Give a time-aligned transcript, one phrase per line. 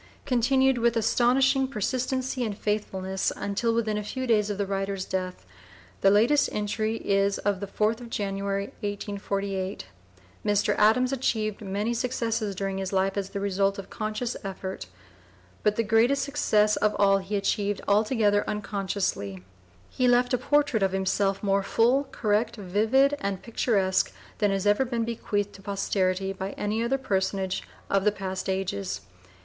[0.25, 5.45] Continued with astonishing persistency and faithfulness until within a few days of the writer's death,
[6.01, 9.85] the latest entry is of the 4th of January, 1848.
[10.43, 10.73] Mr.
[10.79, 14.87] Adams achieved many successes during his life as the result of conscious effort,
[15.61, 15.75] but (p.
[15.75, 19.43] 007) the greatest success of all he achieved altogether unconsciously.
[19.87, 24.83] He left a portrait of himself more full, correct, vivid, and picturesque than has ever
[24.83, 29.01] been bequeathed to posterity by any other personage of the past ages.